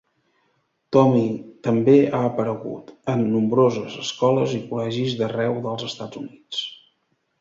[0.95, 1.25] Tommy
[1.67, 6.65] també ha aparegut en nombroses escoles i col·legis d'arreu dels Estats Units.